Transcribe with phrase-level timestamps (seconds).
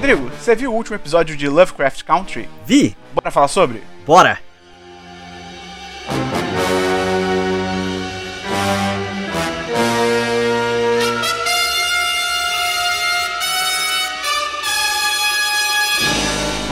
[0.00, 2.48] Rodrigo, você viu o último episódio de Lovecraft Country?
[2.64, 2.96] Vi!
[3.12, 3.82] Bora falar sobre?
[4.06, 4.38] Bora!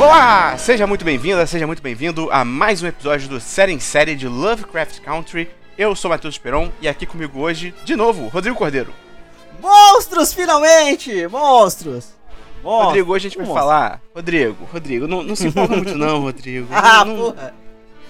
[0.00, 0.56] Olá!
[0.56, 4.26] Seja muito bem-vinda, seja muito bem-vindo a mais um episódio do Série em Série de
[4.26, 5.50] Lovecraft Country.
[5.76, 8.94] Eu sou Matheus Peron e aqui comigo hoje, de novo, Rodrigo Cordeiro.
[9.60, 11.28] Monstros, finalmente!
[11.28, 12.17] Monstros!
[12.62, 14.00] Rodrigo, hoje a gente vai falar.
[14.14, 16.66] Rodrigo, Rodrigo, não, não se empolga muito não, Rodrigo.
[16.70, 17.54] Ah, não, porra!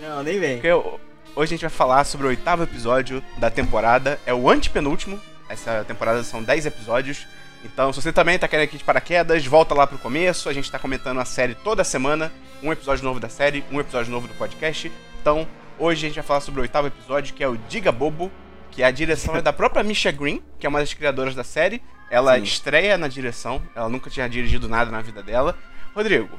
[0.01, 0.61] Não, nem vem.
[0.63, 0.99] Eu-
[1.37, 4.19] hoje a gente vai falar sobre o oitavo episódio da temporada.
[4.27, 5.21] É o antepenúltimo.
[5.49, 7.27] Essa temporada são 10 episódios.
[7.65, 10.49] Então, se você também tá querendo aqui de paraquedas, volta lá pro começo.
[10.49, 12.31] A gente tá comentando a série toda semana.
[12.63, 14.91] Um episódio novo da série, um episódio novo do podcast.
[15.21, 15.47] Então,
[15.79, 18.31] hoje a gente vai falar sobre o oitavo episódio, que é o Diga Bobo.
[18.71, 21.83] Que a direção é da própria Misha Green, que é uma das criadoras da série.
[22.11, 22.43] Ela Sim.
[22.43, 23.63] estreia na direção.
[23.75, 25.57] Ela nunca tinha dirigido nada na vida dela.
[25.95, 26.39] Rodrigo,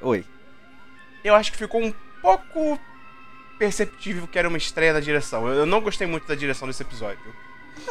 [0.00, 0.24] Oi.
[1.24, 2.78] eu acho que ficou um pouco
[3.58, 5.46] perceptível que era uma estreia da direção.
[5.48, 7.34] Eu eu não gostei muito da direção desse episódio.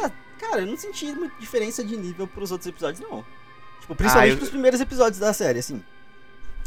[0.02, 3.24] Ah, cara, eu não senti muita diferença de nível pros outros episódios, não.
[3.80, 5.82] Tipo, principalmente Ah, eu- pros primeiros episódios da série, assim.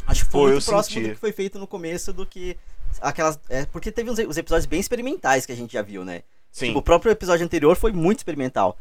[0.07, 1.07] Acho que foi Pô, muito próximo senti.
[1.09, 2.55] do que foi feito no começo do que
[3.01, 3.39] aquelas...
[3.49, 6.23] É, porque teve uns, os episódios bem experimentais que a gente já viu, né?
[6.51, 6.67] Sim.
[6.67, 8.77] Tipo, o próprio episódio anterior foi muito experimental.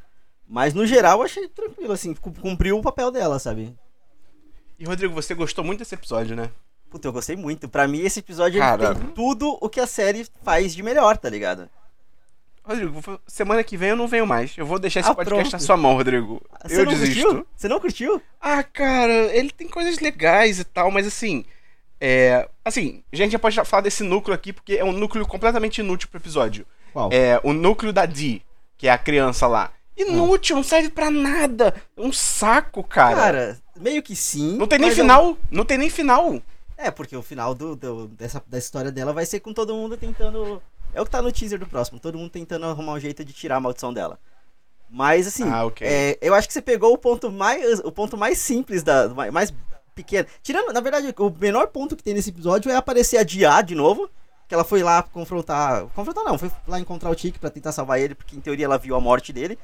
[0.47, 3.75] Mas no geral eu achei tranquilo, assim, cu- cumpriu o papel dela, sabe?
[4.79, 6.51] E Rodrigo, você gostou muito desse episódio, né?
[6.91, 7.69] Puta, eu gostei muito.
[7.69, 8.95] Pra mim, esse episódio Cara.
[8.95, 11.69] tem tudo o que a série faz de melhor, tá ligado?
[12.63, 14.57] Rodrigo, semana que vem eu não venho mais.
[14.57, 15.53] Eu vou deixar esse Ah, podcast pronto.
[15.53, 16.41] na sua mão, Rodrigo.
[16.65, 17.23] Você eu não desisto.
[17.23, 17.47] curtiu?
[17.55, 18.23] Você não curtiu?
[18.41, 21.45] Ah, cara, ele tem coisas legais e tal, mas assim.
[22.01, 22.49] É.
[22.65, 26.09] Assim, a gente já pode falar desse núcleo aqui, porque é um núcleo completamente inútil
[26.09, 26.67] pro episódio.
[26.93, 27.11] Qual?
[27.13, 28.43] É o núcleo da Dee,
[28.79, 29.71] que é a criança lá.
[29.97, 31.75] Inútil, não serve pra nada.
[31.97, 33.17] É um saco, cara.
[33.17, 34.57] Cara, meio que sim.
[34.57, 35.37] não tem nem eu- final.
[35.51, 36.41] Não tem nem final.
[36.77, 39.97] É, porque o final do, do- dessa, da história dela vai ser com todo mundo
[39.97, 40.61] tentando.
[40.93, 43.33] É o que tá no teaser do próximo, todo mundo tentando arrumar um jeito de
[43.33, 44.19] tirar a maldição dela.
[44.91, 45.87] Mas assim, Ah, ok.
[45.87, 47.81] é, eu acho que você pegou o ponto mais.
[47.81, 49.09] O ponto mais simples da.
[49.33, 49.53] mais-
[49.95, 50.27] pequeno.
[50.43, 53.75] Tirando, na verdade, o menor ponto que tem nesse episódio é aparecer a Dia de
[53.77, 54.11] novo.
[54.49, 55.87] Que ela foi lá confrontar.
[55.95, 58.77] Confrontar não, foi lá encontrar o Tiki pra tentar salvar ele, porque em teoria ela
[58.77, 59.59] viu a morte dele.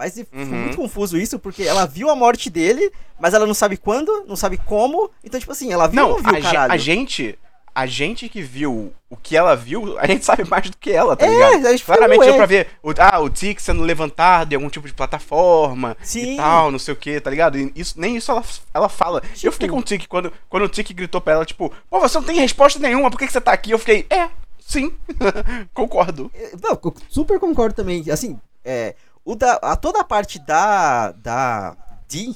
[0.00, 0.46] Mas ficou Uhum.
[0.46, 2.90] muito confuso isso, porque ela viu a morte dele,
[3.20, 5.10] mas ela não sabe quando, não sabe como.
[5.22, 7.38] Então, tipo assim, ela viu ou Não, não viu, a, a gente.
[7.72, 11.14] A gente que viu o que ela viu, a gente sabe mais do que ela,
[11.16, 11.66] tá É, ligado?
[11.66, 14.88] a gente Claramente deu pra ver o, ah, o Tic sendo levantado em algum tipo
[14.88, 16.34] de plataforma Sim.
[16.34, 17.56] e tal, não sei o que, tá ligado?
[17.58, 18.42] E isso, nem isso ela,
[18.74, 19.22] ela fala.
[19.24, 22.00] eu Tipo- fiquei com o Tic quando, quando o Tic gritou pra ela, tipo, pô,
[22.00, 23.70] você não tem resposta nenhuma, por que, que você tá aqui?
[23.70, 24.28] Eu fiquei, é,
[24.58, 24.92] sim,
[25.72, 26.30] concordo.
[26.34, 28.04] É, Não, eu super concordo também.
[28.10, 28.94] Assim, é,
[29.24, 31.76] o da, a, toda a parte da, da
[32.08, 32.34] Dee,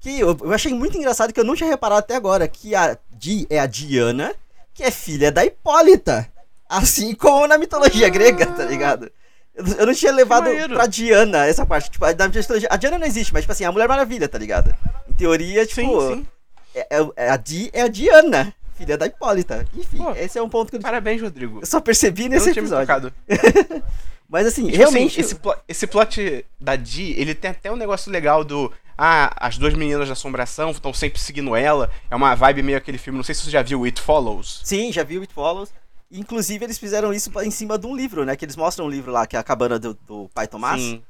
[0.00, 2.96] que eu, eu achei muito engraçado que eu não tinha reparado até agora, que a
[3.10, 4.34] Dee é a Diana,
[4.74, 6.28] que é filha da Hipólita.
[6.68, 9.10] Assim como na mitologia grega, tá ligado?
[9.54, 11.90] Eu, eu não tinha levado pra Diana essa parte.
[11.90, 14.74] Tipo, a, a Diana não existe, mas tipo assim, a Mulher Maravilha, tá ligado?
[15.08, 16.26] Em teoria, tipo, Sim, sim.
[16.74, 19.66] É, é- é a Dee é a Diana, filha da Hipólita.
[19.74, 21.60] Enfim, Pô, esse é um ponto que eu, Parabéns, Rodrigo.
[21.60, 23.12] eu só percebi Eu nesse não tinha episódio.
[24.28, 25.12] Mas assim, Tipo realmente.
[25.12, 28.70] assim, esse, plo- esse plot da Dee, ele tem até um negócio legal do.
[28.96, 31.88] Ah, as duas meninas da assombração estão sempre seguindo ela.
[32.10, 34.60] É uma vibe meio aquele filme, não sei se você já viu It Follows.
[34.64, 35.70] Sim, já vi o It Follows.
[36.10, 38.34] Inclusive, eles fizeram isso em cima de um livro, né?
[38.34, 40.80] Que eles mostram um livro lá, que é a cabana do, do pai Tomás.
[40.80, 41.02] Sim.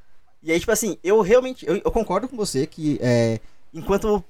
[0.42, 1.66] E aí, tipo assim, eu realmente.
[1.66, 3.40] Eu, eu concordo com você que é,
[3.72, 4.22] enquanto.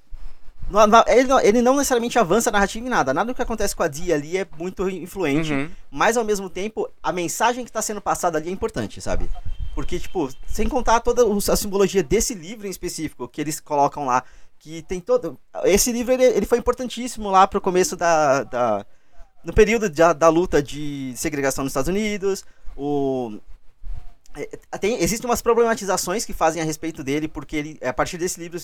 [1.06, 3.14] Ele, não, ele não necessariamente avança a narrativa em nada.
[3.14, 5.52] Nada do que acontece com a Dia ali é muito influente.
[5.52, 5.70] Uhum.
[5.90, 9.30] Mas ao mesmo tempo, a mensagem que tá sendo passada ali é importante, sabe?
[9.74, 14.24] Porque, tipo, sem contar toda a simbologia desse livro em específico, que eles colocam lá,
[14.58, 15.38] que tem todo.
[15.64, 18.42] Esse livro ele, ele foi importantíssimo lá pro começo da.
[18.44, 18.86] da
[19.44, 22.44] no período da, da luta de segregação nos Estados Unidos.
[22.76, 23.38] O.
[24.36, 28.41] é, Tem, existem umas problematizações que fazem a respeito dele, porque ele, a partir desse
[28.41, 28.59] livro,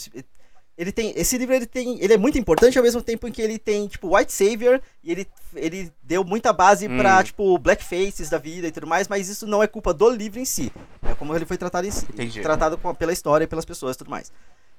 [0.77, 3.41] ele tem, esse livro ele tem, ele é muito importante ao mesmo tempo em que
[3.41, 6.97] ele tem tipo White Savior e ele, ele deu muita base Hum.
[6.99, 10.41] pra tipo blackfaces da vida e tudo mais, mas isso não é culpa do livro
[10.41, 10.73] em si,
[11.03, 12.41] é como ele foi tratado em si, Entendi.
[12.43, 14.33] tratado pela história e pelas pessoas e tudo mais.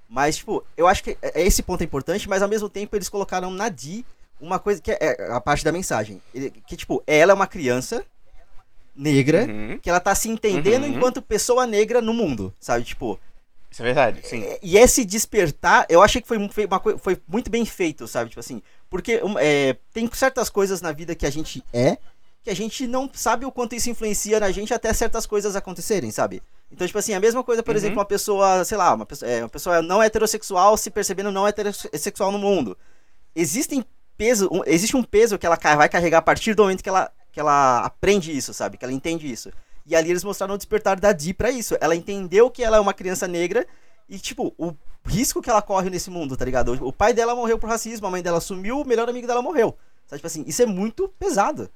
[0.09, 3.07] Mas tipo, eu acho que é- esse ponto é importante, mas ao mesmo tempo eles
[3.09, 4.06] colocaram na Dee
[4.39, 6.21] uma coisa que é, é a parte da mensagem,
[6.68, 8.06] que tipo, ela é uma criança
[8.95, 9.80] negra Uhum.
[9.81, 10.89] que ela tá se entendendo Uhum.
[10.95, 12.83] enquanto pessoa negra no mundo, sabe?
[12.83, 13.19] Tipo,
[13.75, 14.42] Isso é verdade, sim.
[14.42, 18.30] é, E esse despertar, eu achei que foi, foi uma foi muito bem feito, sabe?
[18.30, 21.98] Tipo assim, porque é, tem certas coisas na vida que a gente é,
[22.42, 26.10] que a gente não sabe o quanto isso influencia na gente até certas coisas acontecerem,
[26.10, 26.42] sabe?
[26.72, 27.77] Então, tipo assim, a mesma coisa, por Uhum.
[27.77, 31.45] exemplo, uma pessoa, sei lá, uma pessoa, é, uma pessoa não heterossexual se percebendo não
[31.45, 32.78] heterossexual no mundo.
[33.36, 33.83] Existem
[34.18, 37.12] peso, um- existe um peso que ela vai carregar a partir do momento que ela,
[37.30, 38.78] que ela aprende isso, sabe?
[38.78, 39.51] Que ela entende isso.
[39.86, 41.78] E ali eles mostraram o despertar da Dee pra isso.
[41.80, 43.68] Ela entendeu que ela é uma criança negra
[44.10, 44.74] e, tipo, o
[45.06, 46.74] risco que ela corre nesse mundo, tá ligado?
[46.86, 49.78] O pai dela morreu por racismo, a mãe dela sumiu, o melhor amigo dela morreu.
[50.08, 51.70] Sabe, tipo assim, isso é muito pesado.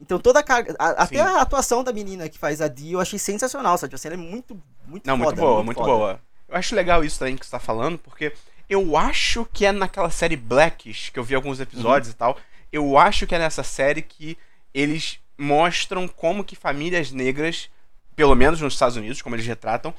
[0.00, 0.76] Então toda a carga.
[0.78, 3.90] a- até a atuação da menina que faz a Dee eu achei sensacional, sabe?
[3.90, 6.20] Tipo assim, ela é muito, muito Não, muito foda, boa, muito boa.
[6.48, 8.32] Eu acho legal isso também que você tá falando, porque
[8.70, 12.36] eu acho que é naquela série Blackish, que eu vi alguns episódios e tal,
[12.72, 14.38] eu acho que é nessa série que
[14.72, 17.70] eles mostram como que famílias negras,
[18.16, 19.94] pelo menos nos Estados Unidos, como eles retratam,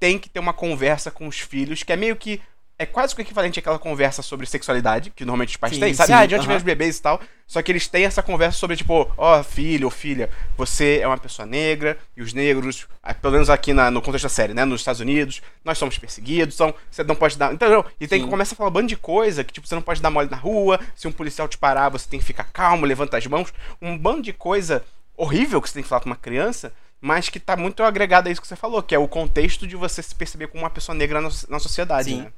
[0.00, 2.40] tem que ter uma conversa com os filhos, que é meio que.
[2.80, 5.94] É quase que o equivalente àquela conversa sobre sexualidade, que normalmente os pais Sim, têm,
[5.94, 6.06] sabe?
[6.06, 6.58] sim, ah, de onde vem aham.
[6.58, 7.20] os bebês e tal.
[7.44, 11.18] Só que eles têm essa conversa sobre, tipo, ó, filho ou filha, você é uma
[11.18, 12.86] pessoa negra, e os negros,
[13.20, 14.64] pelo menos aqui na- no contexto da série, né?
[14.64, 17.52] Nos Estados Unidos, nós somos perseguidos, então você não pode dar.
[17.52, 17.84] Entendeu?
[18.00, 18.26] E tem Sim.
[18.26, 20.30] que começar a falar um bando de coisa, que, tipo, você não pode dar mole
[20.30, 23.52] na rua, se um policial te parar, você tem que ficar calmo, levanta as mãos.
[23.82, 24.84] Um bando de coisa
[25.16, 28.30] horrível que você tem que falar com uma criança, mas que tá muito agregado a
[28.30, 30.94] isso que você falou, que é o contexto de você se perceber como uma pessoa
[30.94, 32.22] negra na, na sociedade, Sim.
[32.22, 32.32] né?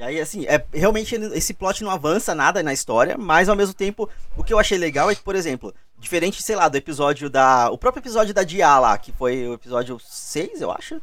[0.00, 3.54] E aí, assim, é, realmente ele- esse plot não avança nada na história, mas ao
[3.54, 6.76] mesmo tempo, o que eu achei legal é que, por exemplo, diferente, sei lá, do
[6.78, 7.68] episódio da.
[7.70, 11.02] O próprio episódio da Dia lá, que foi o episódio 6, eu acho.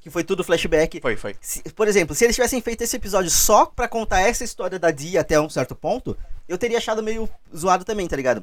[0.00, 0.98] Que foi tudo flashback.
[1.02, 1.36] Foi, foi.
[1.38, 4.90] Se- por exemplo, se eles tivessem feito esse episódio só pra contar essa história da
[4.90, 6.16] Dia até um certo ponto,
[6.48, 8.42] eu teria achado meio zoado também, tá ligado?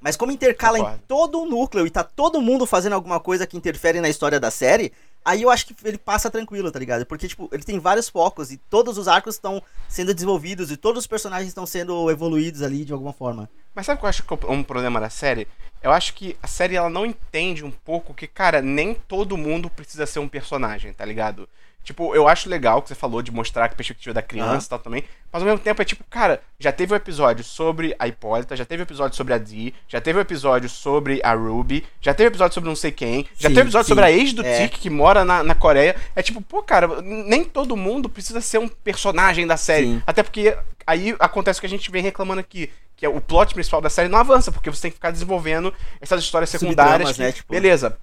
[0.00, 1.04] Mas como intercala em Concordo.
[1.08, 4.50] todo o núcleo e tá todo mundo fazendo alguma coisa que interfere na história da
[4.52, 4.92] série,
[5.24, 7.04] aí eu acho que ele passa tranquilo, tá ligado?
[7.06, 11.00] Porque, tipo, ele tem vários focos e todos os arcos estão sendo desenvolvidos e todos
[11.00, 13.48] os personagens estão sendo evoluídos ali de alguma forma.
[13.74, 15.46] Mas sabe o que eu acho que é um problema da série?
[15.82, 19.70] Eu acho que a série ela não entende um pouco que, cara, nem todo mundo
[19.70, 21.48] precisa ser um personagem, tá ligado?
[21.82, 24.68] Tipo, eu acho legal o que você falou de mostrar a perspectiva da criança e
[24.68, 25.02] tal também.
[25.32, 28.66] Mas ao mesmo tempo é tipo, cara, já teve um episódio sobre a Hipólita, já
[28.66, 32.28] teve um episódio sobre a Dee, já teve um episódio sobre a Ruby, já teve
[32.28, 33.90] um episódio sobre não sei quem, já Sim, teve um episódio sim.
[33.92, 34.68] sobre a ex do É.
[34.68, 35.96] Tic que mora na, na Coreia.
[36.14, 39.86] É tipo, pô, cara, nem todo mundo precisa ser um personagem da série.
[39.86, 40.02] Sim.
[40.06, 42.70] Até porque aí acontece o que a gente vem reclamando aqui.
[42.96, 45.72] Que é o plot principal da série não avança, porque você tem que ficar desenvolvendo
[46.02, 47.08] essas histórias secundárias.
[47.08, 47.96] Subtramas, que, né, tipo- Beleza.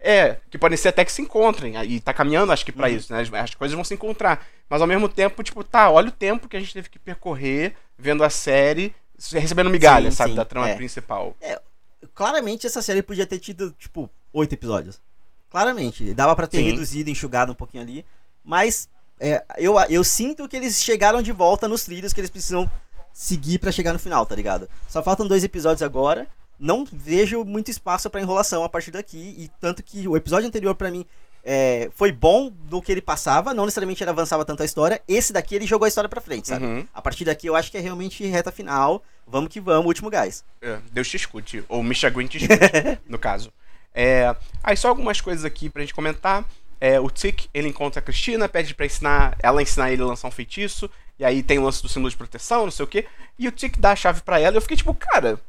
[0.00, 1.74] É, que podem ser até que se encontrem.
[1.84, 2.94] E tá caminhando, acho que, pra Uhum.
[2.94, 3.20] isso, né?
[3.20, 4.46] As, as coisas vão se encontrar.
[4.70, 7.74] Mas ao mesmo tempo, tipo, tá, olha o tempo que a gente teve que percorrer
[7.98, 8.94] vendo a série,
[9.32, 10.74] recebendo migalha, Sim, sabe, sim, da trama é.
[10.76, 11.36] principal.
[12.14, 15.00] Claramente essa série podia ter tido, tipo, oito episódios.
[15.50, 16.14] Claramente.
[16.14, 16.70] Dava pra ter Sim.
[16.70, 18.04] reduzido, enxugado um pouquinho ali.
[18.44, 18.88] Mas
[19.20, 22.70] é, eu, eu sinto que eles chegaram de volta nos trilhos que eles precisam
[23.12, 24.68] seguir pra chegar no final, tá ligado?
[24.88, 26.26] Só faltam dois episódios agora.
[26.58, 29.34] Não vejo muito espaço pra enrolação a partir daqui.
[29.38, 31.04] E tanto que o episódio anterior pra mim
[31.44, 33.54] é, foi bom do que ele passava.
[33.54, 35.00] Não necessariamente ele avançava tanto a história.
[35.08, 36.64] Esse daqui ele jogou a história pra frente, sabe?
[36.64, 36.86] Uhum.
[36.92, 39.02] A partir daqui eu acho que é realmente reta final.
[39.26, 40.44] Vamos que vamos, último gás.
[40.60, 41.64] É, Deus te escute.
[41.68, 43.52] Ou Misha Green te escute, no caso.
[43.94, 46.44] É, aí só algumas coisas aqui pra gente comentar.
[46.80, 50.28] É, o Tic, ele encontra a Cristina, pede pra ensinar, ela ensinar ele a lançar
[50.28, 50.88] um feitiço.
[51.18, 53.06] E aí tem o lance do símbolo de proteção, não sei o quê.
[53.38, 55.40] E o Tic dá a chave pra ela e eu fiquei tipo, cara,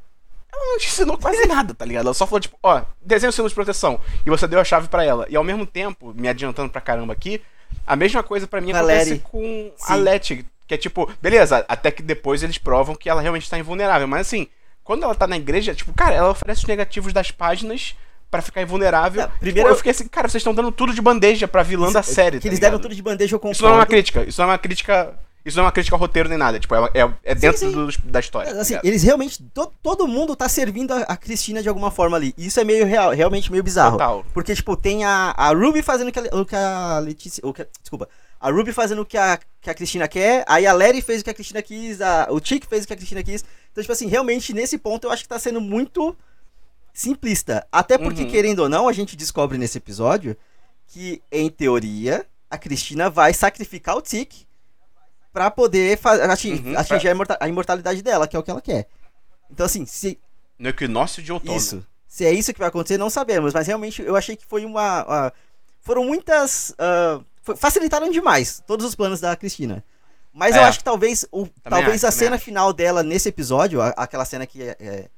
[0.51, 2.05] ela não te ensinou quase nada, tá ligado?
[2.05, 3.99] Ela só falou, tipo, ó, desenha o símbolo de proteção.
[4.25, 5.27] E você deu a chave pra ela.
[5.29, 7.41] E ao mesmo tempo, me adiantando pra caramba aqui,
[7.85, 9.23] a mesma coisa pra mim a acontece Letty.
[9.23, 10.01] com a Sim.
[10.01, 10.45] Letty.
[10.67, 14.07] Que é tipo, beleza, até que depois eles provam que ela realmente tá invulnerável.
[14.07, 14.47] Mas assim,
[14.83, 17.95] quando ela tá na igreja, tipo, cara, ela oferece os negativos das páginas
[18.29, 19.21] pra ficar invulnerável.
[19.23, 21.91] Não, Tipo, primeiro- eu fiquei assim, cara, vocês estão dando tudo de bandeja pra vilã
[21.91, 22.37] da série.
[22.37, 22.71] Que tá eles ligado?
[22.71, 23.55] deram tudo de bandeja, eu concordo.
[23.55, 25.13] Isso não é uma crítica, isso não é uma crítica.
[25.45, 26.59] Isso não é uma crítica ao roteiro nem nada.
[26.59, 27.71] Tipo, é, é, é dentro sim.
[27.71, 28.53] do- da história.
[28.53, 28.85] tá Assim, ligado?
[28.85, 29.41] eles realmente.
[29.53, 32.33] to- todo mundo tá servindo a, a Cristina de alguma forma ali.
[32.37, 33.93] Isso é meio real, realmente meio bizarro.
[33.93, 34.25] Total.
[34.33, 37.41] Porque, tipo, tem a, a Ruby fazendo o que a, o que a Letícia.
[37.47, 38.07] o que- desculpa.
[38.39, 41.23] A Ruby fazendo o que a, que a Cristina quer, aí a Larry fez o
[41.23, 43.43] que a Cristina quis, a, o Chick fez o que a Cristina quis.
[43.71, 46.15] Então, tipo assim, realmente, nesse ponto, eu acho que tá sendo muito
[46.99, 47.65] simplista.
[47.71, 48.29] Até porque, Uhum.
[48.29, 50.35] querendo ou não, a gente descobre nesse episódio
[50.87, 54.45] que, em teoria, a Cristina vai sacrificar o Tick
[55.31, 58.51] pra poder fa- ating- Uhum, atingir a, imorta- a imortalidade dela, que é o que
[58.51, 58.87] ela quer.
[59.49, 60.19] Então, assim, se
[60.57, 61.55] No equinócio de outono.
[61.57, 63.53] isso, se é isso que vai acontecer, não sabemos.
[63.53, 65.05] Mas realmente eu achei que foi uma.
[65.05, 65.33] uma-
[65.81, 66.73] foram muitas.
[66.77, 69.83] ah, foi- facilitaram demais todos os planos da Cristina.
[70.33, 70.65] Mas eu É.
[70.65, 72.45] acho que talvez, o, talvez acho, a cena acho.
[72.45, 75.09] final dela nesse episódio, aquela cena que, é- é,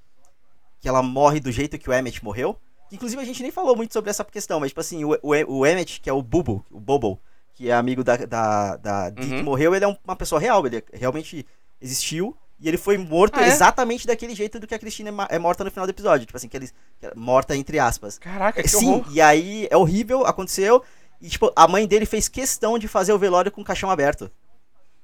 [0.82, 2.58] que ela morre do jeito que o Emmett morreu.
[2.92, 5.66] Inclusive a gente nem falou muito sobre essa questão, mas tipo assim, o, o, o
[5.66, 7.18] Emmett, que é o Bubo, o Bobo,
[7.54, 9.44] que é amigo da, da, da Uhum.
[9.44, 11.46] morreu, ele é um- uma pessoa real, ele realmente
[11.80, 12.36] existiu.
[12.60, 13.48] E ele foi morto Ah, é?
[13.48, 16.28] exatamente daquele jeito do que a Cristina é é morta no final do episódio.
[16.28, 16.72] Tipo assim, que eles,
[17.16, 18.20] morta entre aspas.
[18.20, 19.06] Caraca, que Sim, horror.
[19.12, 20.84] e aí é horrível, aconteceu.
[21.20, 24.30] E, tipo, a mãe dele fez questão de fazer o velório com o caixão aberto.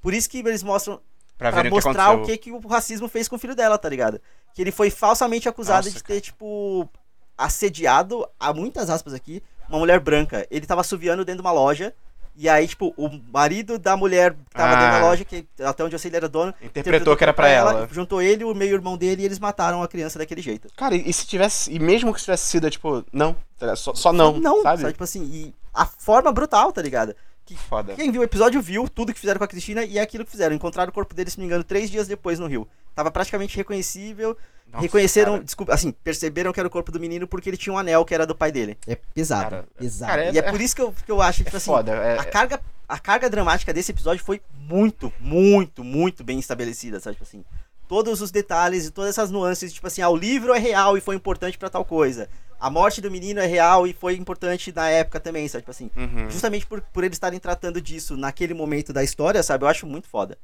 [0.01, 1.01] Por isso que eles mostram
[1.35, 4.21] Pra pra mostrar o que, que o racismo fez com o filho dela, tá ligado?
[4.57, 6.89] Que ele foi falsamente acusado Nossa, de ter, tipo,
[7.37, 10.47] assediado, há muitas aspas aqui, uma mulher branca.
[10.49, 11.93] Ele tava assoviando dentro de uma loja.
[12.35, 14.75] E aí, tipo, o marido da mulher que tava Ah.
[14.79, 17.47] dentro da loja, que até onde eu sei ele era dono, Interpretou que era pra
[17.47, 17.87] ela.
[17.91, 20.67] Juntou ele, o meio-irmão dele, e eles mataram a criança daquele jeito.
[20.75, 21.71] Cara, e e se tivesse.
[21.71, 23.35] E mesmo que tivesse sido, tipo, não.
[23.59, 24.39] tá Só, só não.
[24.39, 24.87] Não, sabe?
[24.87, 27.15] Tipo assim, e a forma brutal, tá ligado?
[27.47, 27.95] Que Foda.
[27.95, 30.31] Quem viu o episódio viu tudo que fizeram com a Cristina e é aquilo que
[30.31, 30.53] fizeram.
[30.55, 32.67] Encontraram o corpo dele, se não me engano, três dias depois no Rio.
[32.93, 34.37] Tava praticamente reconhecível.
[34.69, 35.43] Nossa, reconheceram, cara.
[35.45, 38.13] desculpa, assim, perceberam que era o corpo do menino porque ele tinha um anel que
[38.13, 38.77] era do pai dele.
[38.85, 40.11] É pesado, Cara, pesado.
[40.11, 41.93] cara, é- e é por isso que eu, que eu acho, É tipo assim, foda.
[41.93, 47.15] É, a carga, a carga dramática desse episódio foi muito, muito, muito bem estabelecida, sabe?
[47.15, 47.45] Tipo assim,
[47.87, 51.01] todos os detalhes e todas essas nuances, tipo assim, ah, o livro é real e
[51.01, 52.27] foi importante pra tal coisa.
[52.59, 55.61] A morte do menino é real e foi importante na época também, sabe?
[55.61, 56.29] Tipo assim, uhum.
[56.29, 59.63] justamente por, por eles estarem tratando disso naquele momento da história, sabe?
[59.63, 60.37] Eu acho muito foda.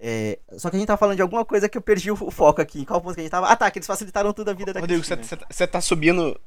[0.00, 2.60] É, só que a gente tava falando de alguma coisa que eu perdi o, foco
[2.60, 2.80] aqui.
[2.80, 3.46] Em qual ponto que a gente tava?
[3.48, 6.38] Ah, tá, que eles facilitaram tudo a vida da Rodrigo, você tá subindo.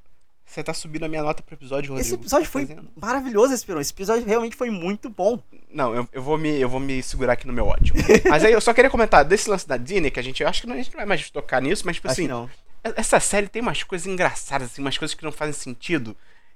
[0.45, 2.07] Você tá subindo a minha nota pro episódio, Rodrigo.
[2.07, 5.41] Esse episódio foi Tá maravilhoso, esse Esse episódio realmente foi muito bom.
[5.69, 7.93] Não, eu, eu, vou me, eu vou me segurar aqui no meu ódio.
[8.29, 10.41] mas aí eu só queria comentar desse lance da Disney, que a gente.
[10.41, 12.23] Eu acho que não- a gente não vai mais tocar nisso, mas, tipo Acho assim,
[12.23, 12.49] que não.
[12.95, 16.15] Essa série tem umas coisas engraçadas, assim, umas coisas que não fazem sentido.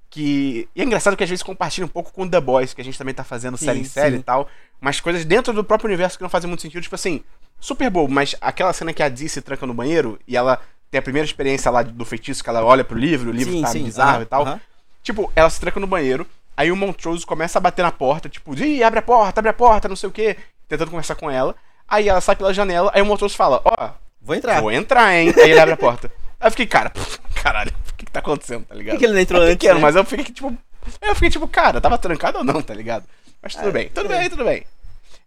[0.10, 0.68] Que.
[0.76, 2.98] E é engraçado que às vezes compartilha um pouco com The Boys, que a gente
[2.98, 4.20] também tá fazendo Sim, série em série sim.
[4.20, 4.48] e tal.
[4.82, 7.24] Umas coisas dentro do próprio universo que não fazem muito sentido, tipo assim,
[7.60, 10.60] super bobo, mas aquela cena que a Dee se tranca no banheiro e ela
[10.90, 13.62] tem a primeira experiência lá do feitiço, que ela olha pro livro, o livro Sim,
[13.62, 14.42] tá sim, bizarro aham, e tal.
[14.42, 14.62] aham.
[15.02, 18.54] Tipo, ela se tranca no banheiro, aí o Montrose começa a bater na porta, tipo,
[18.56, 20.36] Ih, abre a porta, abre a porta, não sei o quê,
[20.68, 21.56] tentando conversar com ela.
[21.88, 24.62] Aí ela sai pela janela, aí o Montrose fala, ó, Vou entrar.
[24.62, 25.34] vou entrar, hein?
[25.38, 26.12] Aí ele abre a porta.
[26.42, 28.96] Aí eu fiquei, cara, pff, caralho, o que, que tá acontecendo, tá ligado?
[28.96, 29.82] Por que ele não entrou é antes, pequeno, né?
[29.82, 30.58] mas eu fiquei tipo.
[31.02, 33.06] Eu fiquei tipo, cara, tava trancado ou não, tá ligado?
[33.42, 34.18] Mas tudo É, bem, tudo é.
[34.20, 34.64] bem, tudo bem.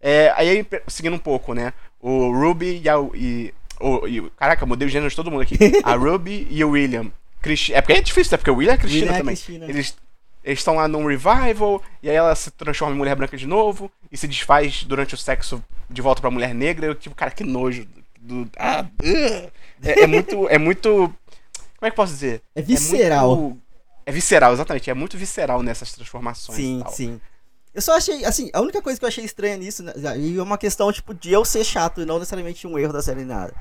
[0.00, 1.72] É, aí, seguindo um pouco, né?
[2.00, 2.94] O Ruby e a.
[3.14, 5.56] E, o, e caraca, mudei o gênero de todo mundo aqui.
[5.82, 7.10] A Ruby e o William.
[7.40, 8.38] Cristi é porque é difícil, né?
[8.38, 9.34] Porque o William é a Cristina William é a também.
[9.36, 9.66] Cristina.
[9.66, 9.96] Eles
[10.44, 13.90] eles estão lá num revival, e aí ela se transforma em mulher branca de novo,
[14.12, 16.86] e se desfaz durante o sexo de volta pra mulher negra.
[16.86, 17.86] Eu, tipo, cara, que nojo.
[18.20, 19.50] Do, ah, ugh.
[19.84, 20.48] É, é muito.
[20.48, 20.88] É muito.
[20.88, 22.42] Como é que eu posso dizer?
[22.54, 23.36] É visceral.
[23.36, 23.60] muito-
[24.06, 24.90] É, visceral, exatamente.
[24.90, 26.56] É muito visceral nessas transformações.
[26.56, 27.20] Sim, sim.
[27.74, 30.42] Eu só achei, assim, a única coisa que eu achei estranha nisso, né, e é
[30.42, 33.52] uma questão, tipo, de eu ser chato e não necessariamente um erro da série nada.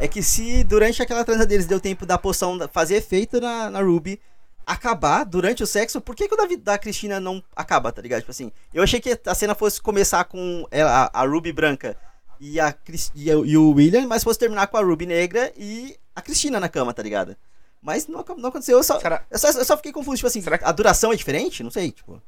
[0.00, 3.80] É que se durante aquela transa deles deu tempo da poção fazer efeito na, na
[3.80, 4.18] Ruby,
[4.66, 8.02] acabar durante o sexo, por que, que o da, vi- da Cristina não acaba, tá
[8.02, 8.20] ligado?
[8.20, 11.96] Tipo assim, eu achei que a cena fosse começar com ela, a, a Ruby branca
[12.40, 12.74] e, a,
[13.14, 16.58] e, o- e o William, mas fosse terminar com a Ruby negra e a Cristina
[16.58, 17.36] na cama, tá ligado?
[17.82, 20.40] Mas não, não aconteceu, eu só, Será, eu só, eu só fiquei confuso, tipo assim,
[20.42, 21.62] Será que- a duração é diferente?
[21.62, 22.20] Não sei, tipo,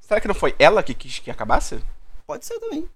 [0.00, 1.80] será que não foi ela que quis que acabasse?
[2.26, 2.88] pode ser também.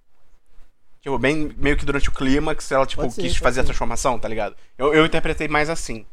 [1.00, 3.66] Tipo, bem meio que durante o clímax ela, tipo, ser, quis fazer a ser.
[3.68, 4.56] transformação, tá ligado?
[4.78, 6.04] Eu, eu interpretei mais assim.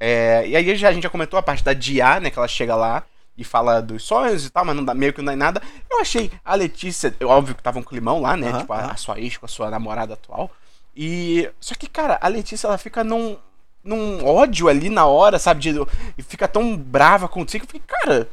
[0.00, 2.30] É, e aí já, a gente já comentou a parte da Dia, né?
[2.30, 3.04] Que ela chega lá
[3.36, 5.62] e fala dos sonhos e tal, mas não dá, meio que não dá em nada.
[5.90, 8.48] Eu achei a Letícia, óbvio que tava um climão lá, né?
[8.48, 10.50] Aham, tipo, a, a sua ex com a sua namorada atual.
[10.94, 11.50] E.
[11.60, 13.38] Só que, cara, a Letícia ela fica num.
[13.82, 15.60] num ódio ali na hora, sabe?
[15.60, 15.86] De,
[16.16, 17.64] e fica tão brava contigo.
[17.64, 18.28] Eu fiquei, cara,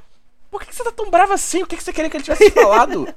[0.51, 1.63] por que, que você tá tão brava assim?
[1.63, 3.07] O que, que você queria que ele tivesse falado?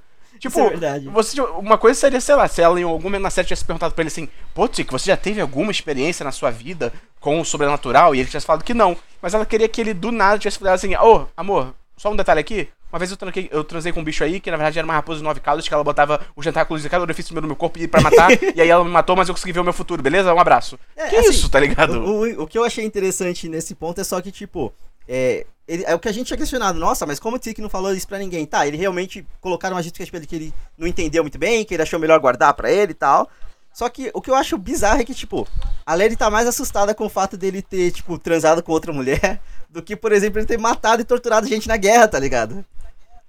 [0.42, 1.08] Tipo, é verdade.
[1.08, 3.94] você, uma coisa seria, sei lá, se ela em algum momento na série tivesse perguntado
[3.94, 7.44] pra ele assim, pô, Tic, você já teve alguma experiência na sua vida com o
[7.44, 8.14] sobrenatural?
[8.14, 8.96] E ele tivesse falado que não.
[9.22, 12.40] Mas ela queria que ele do nada tivesse falado assim, ô, amor, só um detalhe
[12.40, 12.68] aqui.
[12.92, 14.92] Uma vez eu, tranquei, eu transei com um bicho aí, que na verdade era uma
[14.92, 17.56] raposa de nove caudas, que ela botava os tentáculos de cada orifício meu no meu
[17.56, 19.72] corpo e pra matar, e aí ela me matou, mas eu consegui ver o meu
[19.72, 20.34] futuro, beleza?
[20.34, 20.78] Um abraço.
[20.94, 22.00] É, que assim, isso, tá ligado?
[22.04, 24.70] O, o- o que eu achei interessante nesse ponto é só que, tipo,
[25.08, 26.78] é, ele- é o que a gente tinha questionado.
[26.78, 28.44] Nossa, mas como o Tiki não falou isso pra ninguém?
[28.46, 31.98] Tá, ele realmente colocaram uma justificativa que ele não entendeu muito bem, que ele achou
[31.98, 33.28] melhor guardar pra ele e tal.
[33.72, 35.48] Só que o que eu acho bizarro é que, tipo,
[35.86, 39.40] a Larry tá mais assustada com o fato dele ter, tipo, transado com outra mulher
[39.70, 42.62] do que, por exemplo, ele ter matado e torturado gente na guerra, tá ligado?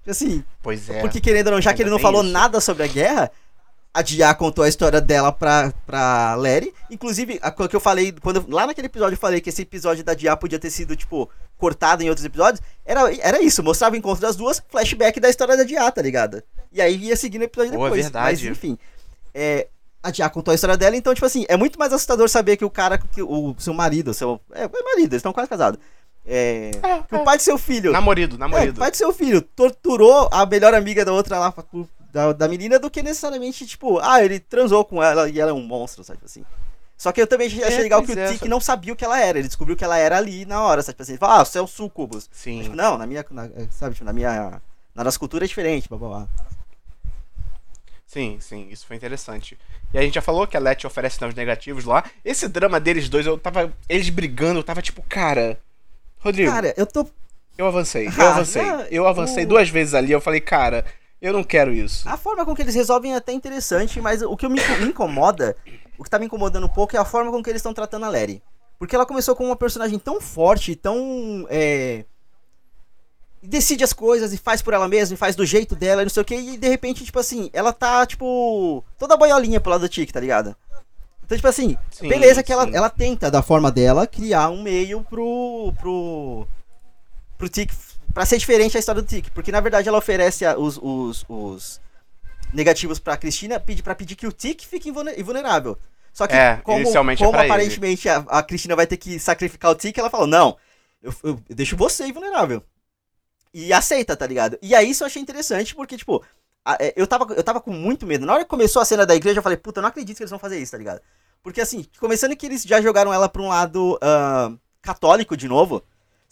[0.06, 1.00] Assim, Pois é.
[1.00, 2.30] porque querendo ou não, já que Ainda ele não falou isso.
[2.30, 3.30] nada sobre a guerra,
[3.94, 6.74] a Dia contou a história dela pra, pra Larry.
[6.90, 10.02] Inclusive, a que eu falei, quando eu- lá naquele episódio eu falei que esse episódio
[10.02, 13.98] da Dia podia ter sido, tipo, cortado em outros episódios, era, era isso, mostrava o
[13.98, 16.42] encontro das duas, flashback da história da Dia, tá ligado?
[16.72, 18.02] E aí ia seguindo o episódio é depois.
[18.02, 18.26] verdade.
[18.48, 18.76] Mas enfim.
[19.32, 19.68] É,
[20.02, 22.64] a Dia contou a história dela, então, tipo assim, é muito mais assustador saber que
[22.64, 24.40] o cara, que o seu marido, seu.
[24.52, 25.78] É, é marido, eles estão quase casados.
[26.26, 26.70] É,
[27.08, 27.92] que o pai do seu filho.
[27.92, 28.78] Namorido, É, o namorido.
[28.80, 32.78] pai do seu filho torturou a melhor amiga da outra lá por da, da menina
[32.78, 36.20] do que necessariamente, tipo, ah, ele transou com ela e ela é um monstro, sabe
[36.24, 36.44] assim.
[36.96, 39.04] Só que eu também achei É, legal que o é, Tic não sabia o que
[39.04, 39.36] ela era.
[39.38, 40.92] Ele descobriu que ela era ali na hora, sabe?
[40.94, 42.30] Tipo assim, ele fala, ah, você é o sucubus.
[42.32, 42.62] Sim.
[42.62, 43.26] Tipo, não, na minha.
[43.32, 44.62] na- sabe, tipo, na minha.
[44.94, 46.28] Na nossa cultura é diferente, blá blá blá.
[48.06, 49.58] Sim, sim, isso foi interessante.
[49.92, 52.04] E a gente já falou que a Letty oferece sinais negativos lá.
[52.24, 53.72] Esse drama deles dois, eu tava.
[53.88, 55.58] Eles brigando, eu tava tipo, cara.
[56.20, 57.06] Rodrigo, Cara, eu tô.
[57.58, 58.62] eu avancei, eu Ah, avancei.
[58.62, 60.84] não, Eu avancei o- duas vezes ali, eu falei, cara,
[61.24, 62.06] eu não quero isso.
[62.06, 65.56] A forma com que eles resolvem é até interessante, mas o que me, incomoda,
[65.98, 68.04] o que tá me incomodando um pouco é a forma com que eles estão tratando
[68.04, 68.42] a Larry.
[68.78, 71.46] Porque ela começou com uma personagem tão forte, tão.
[71.48, 72.04] É,
[73.42, 76.10] decide as coisas e faz por ela mesma, e faz do jeito dela e não
[76.10, 79.82] sei o que, e de repente, tipo assim, ela tá, tipo, toda boiolinha pro lado
[79.82, 80.54] do Tic, tá ligado?
[81.24, 85.02] Então, tipo assim, Sim, beleza que ela, ela tenta, da forma dela, criar um meio
[85.02, 85.72] pro.
[85.78, 86.46] pro.
[87.38, 87.72] pro Tic.
[88.14, 89.28] Pra ser diferente a história do Tic.
[89.34, 91.80] Porque na verdade ela oferece a- os, os, os
[92.52, 95.76] negativos pra Cristina pedi- pra pedir que o Tic fique invulne- invulnerável.
[96.12, 97.44] Só que, É, como, é como ele.
[97.52, 100.56] aparentemente a, a Cristina vai ter que sacrificar o Tic, ela fala: Não,
[101.02, 102.62] eu, eu deixo você invulnerável.
[103.52, 104.58] E aceita, tá ligado?
[104.62, 106.22] E aí isso eu achei interessante, porque, tipo,
[106.64, 108.24] a- é, eu tava, eu tava com muito medo.
[108.26, 110.22] Na hora que começou a cena da igreja, eu falei, puta, eu não acredito que
[110.22, 111.00] eles vão fazer isso, tá ligado?
[111.42, 115.82] Porque assim, começando que eles já jogaram ela pra um lado ah, católico de novo.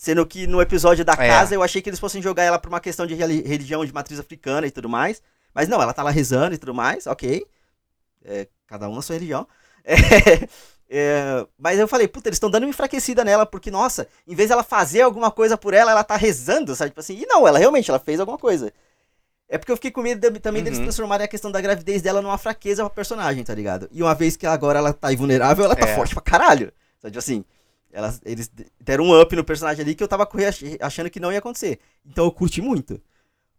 [0.04, 1.28] Sendo que no episódio da É.
[1.28, 3.92] casa eu achei que eles fossem jogar ela pra uma questão de reli- religião de
[3.94, 5.22] matriz africana e tudo mais.
[5.54, 7.46] Mas não, ela tá lá rezando e tudo mais, ok.
[8.24, 9.46] É, cada um na sua religião.
[10.94, 10.98] É,
[11.40, 14.48] é, mas eu falei, puta, eles estão dando uma enfraquecida nela, porque, nossa, em vez
[14.48, 16.90] dela fazer alguma coisa por ela, ela tá rezando, sabe?
[16.90, 18.72] Tipo assim, e não, ela realmente, ela fez alguma coisa.
[19.48, 20.84] É porque eu fiquei com medo de- também deles Uhum.
[20.86, 23.88] transformarem a questão da gravidez dela numa fraqueza pra personagem, tá ligado?
[23.92, 25.94] E uma vez que agora ela tá invulnerável, ela tá É.
[25.94, 26.72] forte pra caralho.
[27.00, 27.44] Sabe, tipo assim,
[27.92, 30.28] elas, eles deram um up no personagem ali que eu tava
[30.80, 31.78] achando que não ia acontecer.
[32.06, 33.00] Então eu curti muito.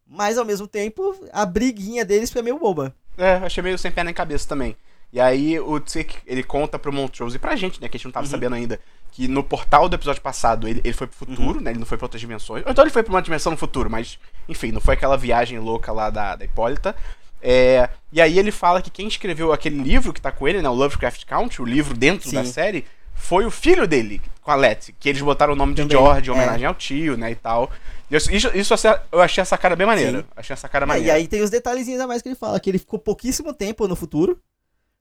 [0.06, 2.94] Mas ao mesmo tempo, a briguinha deles foi meio boba.
[3.18, 4.76] É, achei meio sem pé nem cabeça também.
[5.12, 8.06] E aí o Tic, ele conta pro Montrose e pra gente, né, que a gente
[8.06, 8.32] não tava Uhum.
[8.32, 8.80] sabendo ainda,
[9.12, 11.98] que no portal do episódio passado ele, ele foi pro futuro, né, ele não foi
[12.00, 12.66] pra outras dimensões.
[12.66, 14.18] Ou então ele foi pra uma dimensão no futuro, mas,
[14.50, 16.96] enfim, não foi aquela viagem louca lá da, da Hipólita.
[17.40, 20.70] É, e aí ele fala que quem escreveu aquele livro que tá com ele, né,
[20.70, 22.52] o Lovecraft Country, o livro dentro da Sim.
[22.52, 22.86] série,
[23.24, 26.30] foi o filho dele, com a Letty, que eles botaram o nome de Também, George,
[26.30, 26.36] em é.
[26.36, 27.72] homenagem ao tio, né, e tal.
[28.12, 28.74] Isso, isso,
[29.12, 30.20] eu achei essa cara bem maneira.
[30.20, 30.26] Sim.
[30.36, 31.08] Achei essa cara É, maneira.
[31.08, 33.88] e aí tem os detalhezinhos a mais que ele fala, que ele ficou pouquíssimo tempo
[33.88, 34.40] no futuro,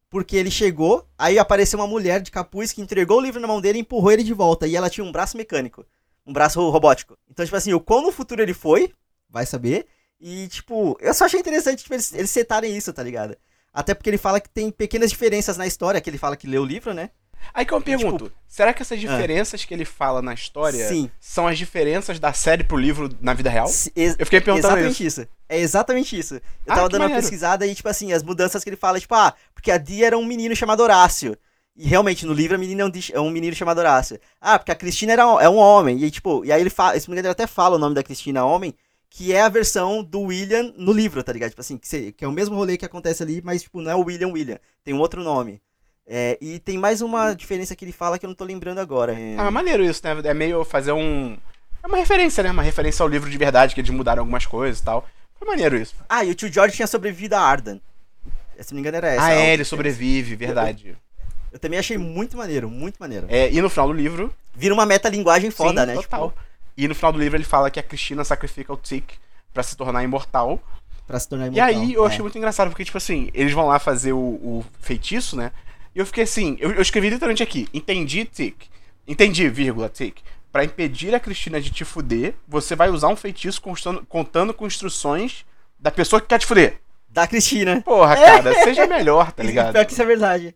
[0.08, 3.60] porque ele chegou, aí apareceu uma mulher de capuz que entregou o livro na mão
[3.60, 5.84] dele e empurrou ele de volta, e ela tinha um braço mecânico,
[6.24, 7.18] um braço robótico.
[7.28, 8.92] Então, tipo assim, o quão no futuro ele foi,
[9.28, 9.86] vai saber,
[10.20, 13.36] e tipo, eu só achei interessante tipo, eles, eles setarem isso, tá ligado?
[13.74, 16.62] Até porque ele fala que tem pequenas diferenças na história, que ele fala que leu
[16.62, 17.10] o livro, né?
[17.54, 19.00] Aí que eu pergunto, será que essas Ah.
[19.00, 21.10] diferenças que ele fala na história Sim.
[21.20, 23.66] são as diferenças da série pro livro na vida real?
[23.94, 25.26] Eu fiquei perguntando exatamente isso.
[25.48, 26.34] É exatamente isso.
[26.34, 27.22] Eu Ah, tava dando uma maneiro.
[27.22, 30.18] pesquisada e, tipo assim, as mudanças que ele fala, tipo, ah, porque a Dia era
[30.18, 31.36] um menino chamado Horácio.
[31.76, 34.18] E realmente, no livro, a menina é um, é um menino chamado Horácio.
[34.40, 35.98] Ah, porque a Cristina era um- é um homem.
[35.98, 38.44] E aí, tipo, e aí ele fala, esse menino até fala o nome da Cristina
[38.44, 38.74] homem,
[39.08, 41.50] que é a versão do William no livro, tá ligado?
[41.50, 43.94] Tipo assim, que, que é o mesmo rolê que acontece ali, mas, tipo, não é
[43.94, 44.58] o William William.
[44.84, 45.60] Tem um outro nome.
[46.06, 49.12] É, e tem mais uma diferença que ele fala que eu não tô lembrando agora.
[49.18, 49.36] É...
[49.38, 50.20] Ah, maneiro isso, né?
[50.24, 51.36] É meio fazer um.
[51.82, 52.50] É uma referência, né?
[52.50, 55.08] Uma referência ao livro de verdade, que eles mudaram algumas coisas e tal.
[55.38, 55.94] Foi maneiro isso.
[56.08, 57.80] Ah, e o tio George tinha sobrevivido a Arden.
[58.60, 59.24] Se não me engano, era essa.
[59.24, 59.70] ah, é, ele diferença.
[59.70, 60.96] sobrevive, verdade.
[61.52, 63.26] Eu também achei muito maneiro, muito maneiro.
[63.28, 64.32] É, e no final do livro.
[64.54, 65.94] Vira uma metalinguagem foda, sim, né?
[65.94, 66.30] Total.
[66.30, 66.42] Tipo,
[66.76, 69.04] E no final do livro ele fala que a Cristina sacrifica o Tic
[69.52, 70.60] pra se tornar imortal.
[71.06, 71.66] pra se tornar E imortal.
[71.68, 72.06] aí eu É.
[72.08, 75.50] achei muito engraçado, porque, tipo assim, eles vão lá fazer o, o feitiço, né?
[75.94, 78.56] E eu fiquei assim, eu, eu escrevi literalmente aqui, entendi, Tic.
[79.06, 80.18] Entendi, vírgula, Tic.
[80.50, 84.66] Pra impedir a Cristina de te fuder, você vai usar um feitiço constando- contando com
[84.66, 85.44] instruções
[85.78, 86.78] da pessoa que quer te fuder.
[87.08, 87.82] Da Cristina.
[87.82, 89.72] Porra, cara, seja melhor, tá ligado?
[89.72, 90.54] Pior que isso é verdade.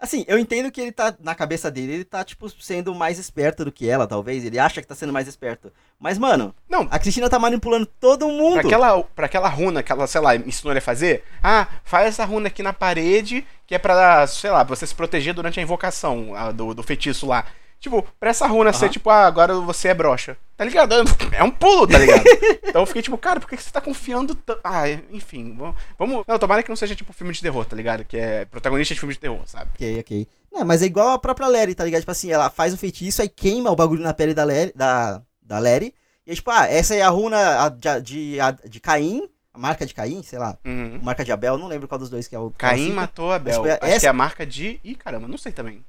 [0.00, 3.66] Assim, eu entendo que ele tá, na cabeça dele, ele tá, tipo, sendo mais esperto
[3.66, 4.42] do que ela, talvez.
[4.44, 5.70] Ele acha que tá sendo mais esperto.
[5.98, 8.54] Mas, mano, Não, a Cristina tá manipulando todo mundo.
[8.54, 11.22] Pra aquela, pra aquela runa que ela, sei lá, ensinou ele a fazer.
[11.42, 14.94] Ah, faz essa runa aqui na parede, que é pra, sei lá, pra você se
[14.94, 17.44] proteger durante a invocação a, do, do feitiço lá.
[17.80, 18.92] Tipo, pra essa runa ser Aham.
[18.92, 20.36] tipo, ah, agora você é broxa.
[20.56, 20.94] Tá ligado?
[21.32, 22.22] É um pulo, tá ligado?
[22.62, 24.60] então eu fiquei tipo, cara, por que você tá confiando tanto?
[24.62, 25.56] Ah, enfim,
[25.98, 26.24] vamos-.
[26.28, 28.04] Não, tomara que não seja tipo filme de terror, tá ligado?
[28.04, 29.70] Que é protagonista de filme de terror, sabe?
[29.74, 30.28] Ok, ok.
[30.52, 32.00] Não, mas é igual a própria Larry, tá ligado?
[32.02, 35.22] Tipo assim, ela faz o feitiço, aí queima o bagulho na pele da Larry, da,
[35.40, 35.94] da Larry.
[36.26, 39.86] E aí, tipo, ah, essa é a runa de, de, a- de Caim, a marca
[39.86, 40.58] de Caim, sei lá.
[40.66, 41.00] Uhum.
[41.02, 42.50] Marca de Abel, não lembro qual dos dois que é o.
[42.50, 43.62] Caim qual a matou Abel.
[43.62, 44.78] Mas, Acho essa- é a marca de.
[44.84, 45.82] Ih, caramba, não sei também.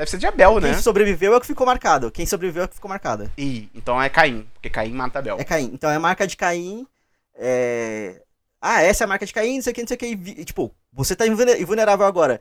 [0.00, 0.74] Deve ser de Abel, Quem né?
[0.78, 2.10] sobreviveu é o que ficou marcado.
[2.10, 3.30] Quem sobreviveu é o que ficou marcado.
[3.36, 5.36] Ih, então é Caim, porque Caim mata Abel.
[5.38, 5.70] É Caim.
[5.74, 6.86] Então é a marca de Caim.
[7.36, 8.22] É...
[8.62, 10.06] Ah, essa é a marca de Caim, não sei o que, não sei o que.
[10.06, 12.40] E, e, tipo, você tá invulne- invulnerável agora.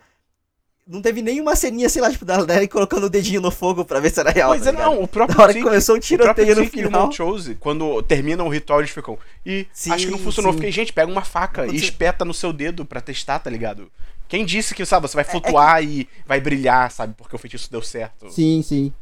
[0.88, 4.00] Não teve nenhuma ceninha, sei lá, tipo, da Larry colocando o dedinho no fogo pra
[4.00, 4.52] ver se era real.
[4.52, 6.80] Pois tá é, não, o próprio Na hora que começou o tiroteio no Tick e
[6.80, 7.02] o final.
[7.08, 9.20] Montrose, quando terminam o ritual, eles ficam.
[9.46, 10.54] E acho que não funcionou.
[10.54, 10.60] sim.
[10.60, 13.92] Fiquei, gente, pega uma faca e espeta no seu dedo pra testar, tá ligado?
[14.30, 17.70] Quem disse que, sabe, você É, vai flutuar e vai brilhar, sabe, porque o feitiço
[17.70, 18.30] deu certo?
[18.30, 18.94] Sim, sim.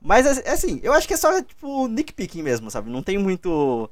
[0.00, 2.90] Mas é- é assim, eu acho que é só, tipo, nitpicking mesmo, sabe?
[2.90, 3.88] Não tem muito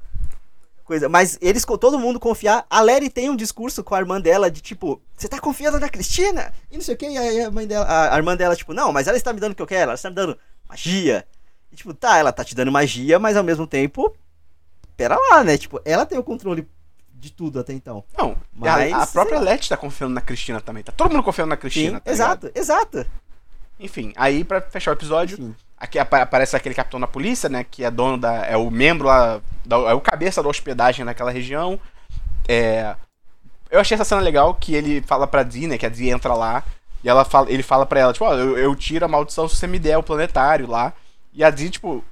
[0.85, 1.09] coisa.
[1.09, 2.66] Mas eles, todo mundo confiar.
[2.68, 5.88] A Larry tem um discurso com a irmã dela de tipo, você tá confiando na
[5.88, 6.53] Cristina?
[6.70, 7.07] E não sei o que.
[7.09, 9.40] E aí a mãe dela, a, a irmã dela, tipo, não, mas ela está me
[9.40, 10.37] dando o que eu quero, ela está me dando
[10.68, 11.25] magia.
[11.73, 14.12] E tipo, tá, ela tá te dando magia, mas ao mesmo tempo,
[14.96, 15.57] pera lá, né?
[15.57, 16.68] Tipo, ela tem o controle
[17.20, 18.02] de tudo até então.
[18.16, 19.38] Não, Mas, a, a própria.
[19.38, 20.83] Letty tá confiando na Cristina também.
[20.83, 22.44] Tá todo mundo confiando na Cristina, Sim, tá ligado?
[22.46, 23.06] exato, exato.
[23.78, 25.54] Enfim, aí pra fechar o episódio, Enfim.
[25.78, 27.64] aqui apa- aparece aquele capitão da polícia, né?
[27.68, 28.44] Que é dono da.
[28.46, 29.40] É o membro lá.
[29.64, 31.78] da- é o cabeça da hospedagem naquela região.
[32.48, 32.94] É.
[33.70, 35.78] Eu achei essa cena legal que ele fala pra Dee, né?
[35.78, 36.64] Que a Dee entra lá.
[37.04, 39.56] E ela fala, ele fala pra ela, tipo, ó, eu, eu tiro a maldição se
[39.56, 40.92] você me der o planetário lá.
[41.33, 42.04] E a Dee, tipo,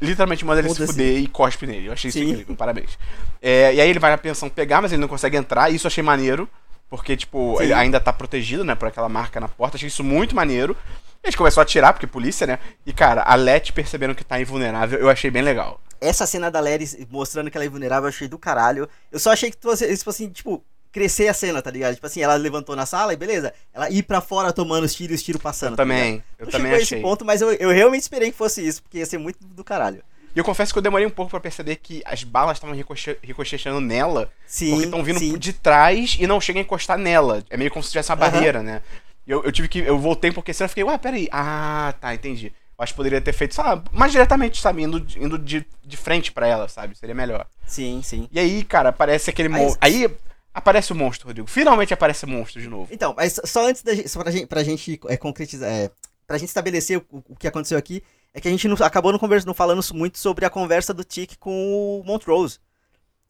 [0.00, 1.86] literalmente manda ele se fuder e cospe nele.
[1.86, 2.30] Eu achei isso Sim.
[2.30, 2.98] incrível, parabéns.
[3.40, 5.70] É, e aí ele vai na pensão pegar, mas ele não consegue entrar.
[5.70, 6.48] E isso eu achei maneiro.
[6.88, 7.64] Porque, tipo, Sim.
[7.64, 9.76] ele ainda tá protegido, né, por aquela marca na porta.
[9.76, 10.76] Achei isso muito maneiro.
[11.22, 12.60] A gente começou a atirar, porque polícia, né?
[12.84, 15.80] E, cara, a Letty percebendo que tá invulnerável, eu achei bem legal.
[16.00, 18.88] essa cena da Larry mostrando que ela é invulnerável, eu achei do caralho.
[19.10, 20.62] Eu só achei que fosse, eles fossem, tipo,
[20.96, 21.94] crescer a cena, tá ligado?
[21.94, 23.52] Tipo assim, ela levantou na sala e beleza.
[23.74, 25.72] Ela ir pra fora tomando os tiros e os tiros passando.
[25.72, 25.98] Eu tá ligado?
[25.98, 26.82] também, eu Não também achei.
[26.82, 29.62] esse ponto, mas eu, eu realmente esperei que fosse isso, porque ia ser muito do
[29.62, 30.02] caralho.
[30.34, 33.18] E eu confesso que eu demorei um pouco pra perceber que as balas estavam ricoche-
[33.22, 35.36] ricocheteando nela, Sim, porque estão vindo sim.
[35.36, 37.44] de trás e não chegam a encostar nela.
[37.50, 38.30] É meio como se tivesse uma Aham.
[38.32, 38.80] barreira, né?
[39.26, 39.80] Eu, eu tive que.
[39.80, 41.28] Eu voltei porque senão eu fiquei, ué, peraí.
[41.30, 42.46] Ah, tá, entendi.
[42.78, 45.96] Eu acho que poderia ter feito, sabe, mais diretamente, sabe, indo, de- indo de, de
[45.96, 46.94] frente pra ela, sabe?
[46.96, 47.46] Seria melhor.
[47.66, 48.28] Sim, sim.
[48.30, 49.48] E aí, cara, aparece aquele.
[49.80, 50.08] Aí
[50.56, 51.46] aparece o monstro, Rodrigo.
[51.46, 52.88] Finalmente aparece o monstro de novo.
[52.90, 55.90] Então, mas só antes da gente, só pra gente, pra gente é, concretizar, é,
[56.26, 59.18] pra gente estabelecer o, o que aconteceu aqui, é que a gente não, acabou não,
[59.18, 62.58] conversa, não falando muito sobre a conversa do Tic com o Montrose.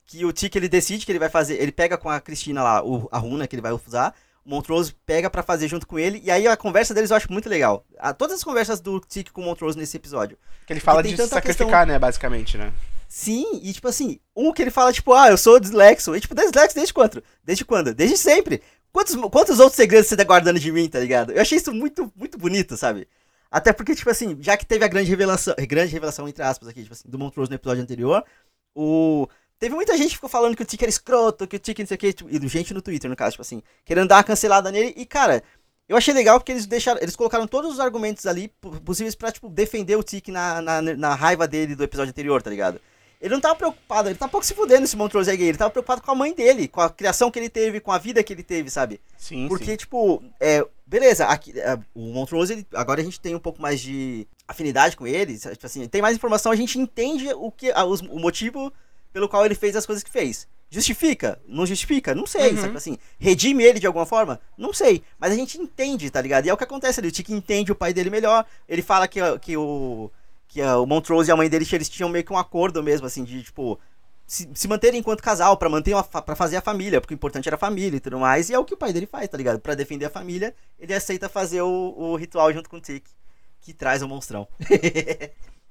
[0.07, 2.85] Que o Tic ele decide que ele vai fazer, ele pega com a Cristina lá
[2.85, 6.23] o, a runa que ele vai usar, o Montrose pega pra fazer junto com ele,
[6.23, 7.85] e aí a conversa deles eu acho muito legal.
[7.99, 10.39] A, todas as conversas do Tic com o Montrose nesse episódio.
[10.65, 12.73] Que ele fala de sacrificar, né, basicamente, né?
[13.09, 16.15] Sim, e tipo assim, um que ele fala, tipo, ah, eu sou dislexo.
[16.17, 17.23] E tipo, dislexo desde quando?
[17.45, 17.95] Desde quando?
[17.95, 18.63] Desde sempre.
[18.93, 21.33] Quantos, quantos outros segredos você tá guardando de mim, tá ligado?
[21.33, 23.07] Eu achei isso muito, muito bonito, sabe?
[23.51, 26.83] Até porque, tipo assim, já que teve a grande revelação, grande revelação, entre aspas, aqui,
[26.83, 28.25] tipo assim, do Montrose no episódio anterior,
[28.75, 29.29] o.
[29.59, 31.87] Teve muita gente que ficou falando que o Tic era escroto, que o Tic não
[31.87, 34.25] sei o que, tipo, e gente no Twitter, no caso, tipo assim, querendo dar uma
[34.25, 35.43] cancelada nele, e cara,
[35.89, 39.33] eu achei legal porque eles deixaram, eles colocaram todos os argumentos ali po- possíveis pra,
[39.33, 42.79] tipo, defender o Tic na, na, na raiva dele do episódio anterior, tá ligado?
[43.21, 46.03] Ele não tava preocupado, ele tá pouco se fudendo esse Montrose gay, ele tava preocupado
[46.03, 48.43] com a mãe dele, com a criação que ele teve, com a vida que ele
[48.43, 49.01] teve, sabe?
[49.17, 49.77] Sim, Porque, sim.
[49.77, 53.81] tipo, é, beleza, aqui, é, o Montrose, ele- agora a gente tem um pouco mais
[53.81, 55.57] de afinidade com ele, sabe?
[55.57, 58.73] tipo assim, tem mais informação, a gente entende o, que, a- os- o motivo
[59.13, 60.47] pelo qual ele fez as coisas que fez.
[60.69, 61.41] Justifica?
[61.49, 62.13] Não justifica?
[62.15, 62.61] Não sei, Uhum.
[62.61, 62.99] sabe assim?
[63.19, 64.41] Redime ele de alguma forma?
[64.59, 65.03] Não sei.
[65.19, 66.45] Mas a gente entende, tá ligado?
[66.45, 67.09] E é o que acontece ali.
[67.09, 68.45] O Tiki entende o pai dele melhor.
[68.69, 70.11] Ele fala que, que o.
[70.57, 73.07] Que ah, o Montrose e a mãe dele eles tinham meio que um acordo mesmo,
[73.07, 73.79] assim, de tipo.
[74.27, 77.57] Se, se manterem enquanto casal, pra manter pra fazer a família, porque o importante era
[77.57, 79.61] a família e tudo mais, e é o que o pai dele faz, tá ligado?
[79.61, 83.11] Pra defender a família, ele aceita fazer o, o ritual junto com o Tiki,
[83.61, 84.49] que traz o monstrão.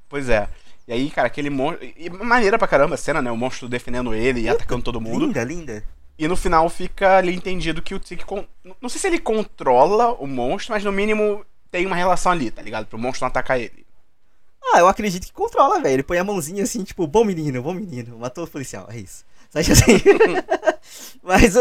[0.08, 0.48] Pois é.
[0.88, 1.84] E aí, cara, aquele monstro.
[1.98, 3.32] E maneira pra caramba a cena, né?
[3.32, 5.26] O monstro defendendo ele e atacando todo mundo.
[5.26, 5.84] Linda, linda.
[6.15, 8.24] E no final fica ali entendido que o Tic.
[8.24, 8.45] Con...
[8.80, 12.62] Não sei se ele controla o monstro, mas no mínimo tem uma relação ali, tá
[12.62, 12.86] ligado?
[12.86, 13.85] Pro monstro não atacar ele.
[14.73, 15.93] Ah, eu acredito que controla, velho.
[15.93, 19.23] Ele põe a mãozinha assim, tipo, bom menino, bom menino, matou o policial, é isso.
[19.49, 20.01] Sabe assim?
[21.23, 21.56] Mas,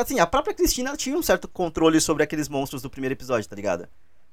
[0.00, 3.56] assim, a própria Cristina tinha um certo controle sobre aqueles monstros do primeiro episódio, tá
[3.56, 3.88] ligado?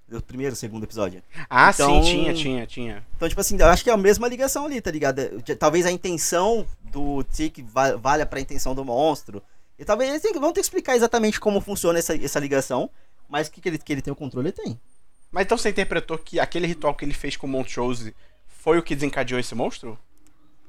[0.07, 1.23] Do primeiro, segundo episódio.
[1.49, 3.05] Ah, Então- sim, tinha, tinha, tinha.
[3.15, 5.21] Então, tipo assim, eu acho que é a mesma ligação ali, tá ligado?
[5.57, 9.41] Talvez a intenção do Tic va- valha pra intenção do monstro.
[9.79, 12.89] E talvez eles vão ter que explicar exatamente como funciona essa, essa ligação.
[13.29, 14.79] Mas que, que, ele, que ele tem o controle, ele tem.
[15.31, 18.13] Mas então você interpretou que aquele ritual que ele fez com o Montrose
[18.47, 19.97] foi o que desencadeou esse monstro?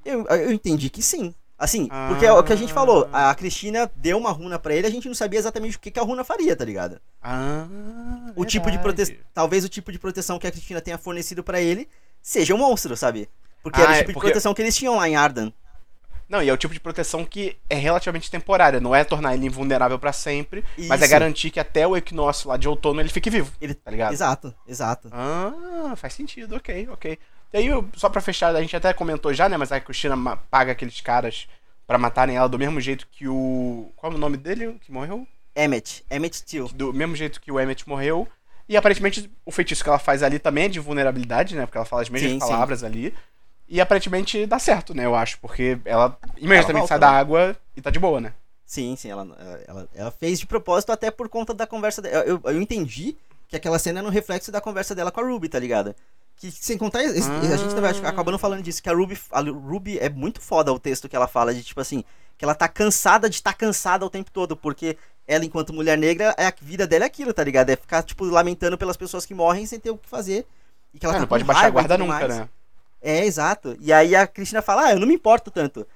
[0.05, 1.35] Eu, eu entendi que sim.
[1.59, 2.09] Assim, Ah.
[2.11, 3.09] porque é o que a gente falou.
[3.13, 5.99] A Cristina deu uma runa pra ele, a gente não sabia exatamente o que, que
[6.01, 7.01] a runa faria, tá ligado?
[7.23, 7.67] Ah.
[8.35, 9.15] O tipo de proteção.
[9.35, 11.89] Talvez o tipo de proteção que a Cristina tenha fornecido pra ele
[12.21, 13.29] seja um monstro, sabe?
[13.63, 15.53] Porque Ah, era o é, tipo de porque- proteção que eles tinham lá em Ardan.
[16.33, 18.81] Não, e é o tipo de proteção que é relativamente temporária.
[18.81, 21.13] Não é tornar ele invulnerável pra sempre, mas é Isso.
[21.13, 23.53] garantir que até o equinócio lá de outono ele fique vivo.
[23.61, 24.15] Ele- Tá ligado?
[24.15, 25.11] Exato, exato.
[25.13, 27.19] Ah, faz sentido, ok, ok.
[27.53, 29.59] E aí, só pra fechar, a gente até comentou já, né?
[29.59, 30.17] Mas a Cristina
[30.51, 31.47] paga aqueles caras
[31.87, 33.93] pra matarem ela do mesmo jeito que o.
[33.95, 35.27] Qual é o nome dele que morreu?
[35.55, 36.67] Emmet, Emmet Till.
[36.75, 38.27] Do mesmo jeito que o Emmet morreu.
[38.67, 41.67] E aparentemente o feitiço que ela faz ali também é de vulnerabilidade, né?
[41.67, 42.49] Porque ela fala as mesmas Sim, sim.
[42.49, 43.13] palavras ali.
[43.69, 45.05] E aparentemente dá certo, né?
[45.07, 45.39] Eu acho.
[45.41, 47.01] Porque ela imediatamente volta, sai né?
[47.01, 48.33] da água e tá de boa, né?
[48.67, 49.27] Sim, sim, ela,
[49.67, 52.25] ela, ela fez de propósito até por conta da conversa dela.
[52.25, 53.17] Eu, eu entendi
[53.49, 55.95] que aquela cena era um reflexo da conversa dela com a Ruby, tá ligado?
[56.37, 59.41] Que sem contar, esse- a gente tava acho, acabando falando disso, que a Ruby, a
[59.41, 62.03] Ruby é muito foda o texto que ela fala, de tipo assim,
[62.39, 64.97] que ela tá cansada de estar cansada o tempo todo, porque
[65.29, 67.69] ela, enquanto mulher negra, é a vida dela é aquilo, tá ligado?
[67.69, 70.47] É ficar, tipo, lamentando pelas pessoas que morrem sem ter o que fazer.
[70.95, 72.39] E que ela Ah, tá não pode baixar a guarda nunca, mais.
[72.39, 72.49] né?
[73.03, 73.77] É, exato.
[73.81, 75.87] E aí a Cristina fala, ah, eu não me importo tanto.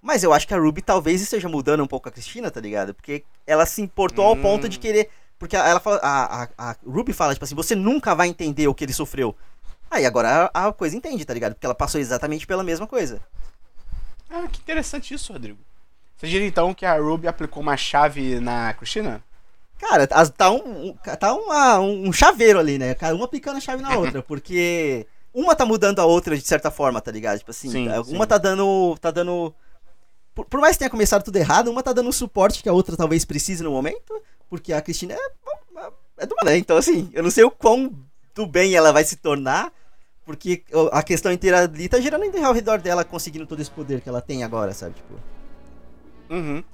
[0.00, 2.94] Mas eu acho que a Ruby talvez esteja mudando um pouco a Cristina, tá ligado?
[2.94, 4.42] Porque ela se importou ao Hum.
[4.42, 5.08] ponto de querer.
[5.38, 5.98] Porque ela fala.
[6.02, 9.34] A, a, a Ruby fala, tipo assim, você nunca vai entender o que ele sofreu.
[9.90, 11.54] Aí agora a, a coisa entende, tá ligado?
[11.54, 13.20] Porque ela passou exatamente pela mesma coisa.
[14.30, 15.58] Ah, que interessante isso, Rodrigo.
[16.16, 19.22] Você diria então que a Ruby aplicou uma chave na Cristina?
[19.78, 22.96] Cara, tá um, tá uma- um chaveiro ali, né?
[23.14, 27.00] Uma picando a chave na outra, porque uma tá mudando a outra de certa forma,
[27.00, 27.38] tá ligado?
[27.38, 28.26] Tipo assim, Sim, uma sim.
[28.26, 28.96] tá dando.
[29.00, 29.52] tá dando.
[30.34, 32.72] Por, por mais que tenha começado tudo errado, uma tá dando o suporte que a
[32.72, 34.14] outra talvez precise no momento,
[34.48, 35.18] porque a Cristina é,
[36.18, 36.56] é do mal, né?
[36.56, 37.92] Então, assim, eu não sei o quão
[38.34, 39.72] do bem ela vai se tornar,
[40.24, 44.08] porque a questão inteira ali tá girando ao redor dela, conseguindo todo esse poder que
[44.08, 44.94] ela tem agora, sabe?
[44.94, 45.14] Tipo.
[46.30, 46.64] Uhum.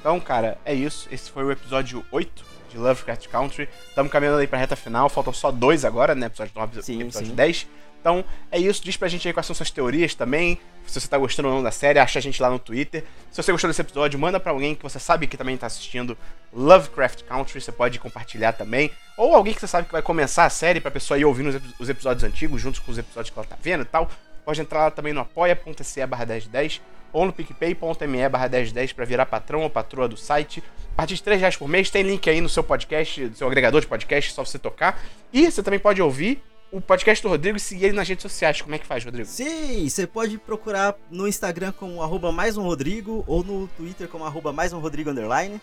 [0.00, 1.08] Então, cara, é isso.
[1.10, 3.68] Esse foi o episódio 8 de Lovecraft Country.
[3.88, 5.08] Estamos caminhando aí pra reta final.
[5.08, 6.26] Faltam só dois agora, né?
[6.26, 7.34] Episódio 9 e episódio sim.
[7.34, 7.66] 10.
[8.04, 8.84] Então, é isso.
[8.84, 10.60] Diz pra gente aí quais são suas teorias também.
[10.86, 13.02] Se você tá gostando ou não da série, acha a gente lá no Twitter.
[13.32, 16.14] Se você gostou desse episódio, manda pra alguém que você sabe que também tá assistindo
[16.52, 17.62] Lovecraft Country.
[17.62, 18.90] Você pode compartilhar também.
[19.16, 21.54] Ou alguém que você sabe que vai começar a série pra pessoa ir ouvindo os,
[21.54, 24.10] epi- os episódios antigos, juntos com os episódios que ela tá vendo e tal.
[24.44, 29.24] Pode entrar lá também no apoia.se barra 1010 ou no picpay.me barra 1010 pra virar
[29.24, 30.62] patrão ou patroa do site.
[30.92, 33.46] A partir de 3 reais por mês tem link aí no seu podcast, no seu
[33.46, 35.00] agregador de podcast, só você tocar.
[35.32, 36.42] E você também pode ouvir
[36.74, 38.60] o podcast do Rodrigo e seguir ele nas redes sociais.
[38.60, 39.28] Como é que faz, Rodrigo?
[39.28, 44.24] Sim, você pode procurar no Instagram como arroba mais um Rodrigo ou no Twitter como
[44.24, 45.60] arroba mais um Rodrigo underline.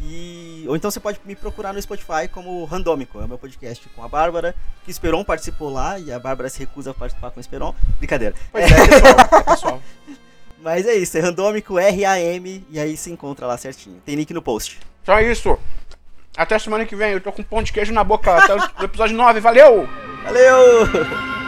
[0.00, 0.64] E...
[0.66, 4.02] Ou então você pode me procurar no Spotify como Randômico, é o meu podcast com
[4.02, 4.52] a Bárbara,
[4.82, 7.72] que o Esperon participou lá e a Bárbara se recusa a participar com o Esperon.
[7.98, 8.34] Brincadeira.
[8.50, 9.14] Pois é, pessoal.
[9.30, 9.82] É, pessoal.
[10.60, 14.02] Mas é isso, é Randômico R-A-M e aí se encontra lá certinho.
[14.04, 14.80] Tem link no post.
[15.02, 15.56] Então é isso.
[16.36, 17.12] Até semana que vem.
[17.12, 18.36] Eu tô com pão de queijo na boca.
[18.36, 19.40] Até o episódio 9.
[19.40, 19.88] Valeu!
[20.24, 21.41] Valeu!